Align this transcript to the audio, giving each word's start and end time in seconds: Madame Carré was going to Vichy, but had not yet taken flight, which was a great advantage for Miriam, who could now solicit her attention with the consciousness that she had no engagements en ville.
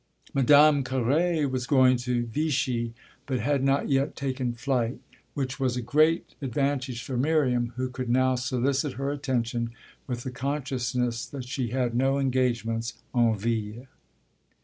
Madame 0.33 0.83
Carré 0.83 1.47
was 1.47 1.67
going 1.67 1.95
to 1.95 2.25
Vichy, 2.25 2.91
but 3.27 3.39
had 3.39 3.63
not 3.63 3.87
yet 3.87 4.15
taken 4.15 4.51
flight, 4.51 4.99
which 5.35 5.59
was 5.59 5.77
a 5.77 5.81
great 5.83 6.33
advantage 6.41 7.03
for 7.03 7.15
Miriam, 7.17 7.71
who 7.75 7.87
could 7.87 8.09
now 8.09 8.33
solicit 8.33 8.93
her 8.93 9.11
attention 9.11 9.69
with 10.07 10.23
the 10.23 10.31
consciousness 10.31 11.27
that 11.27 11.45
she 11.45 11.67
had 11.67 11.93
no 11.93 12.17
engagements 12.17 12.95
en 13.15 13.37
ville. 13.37 13.85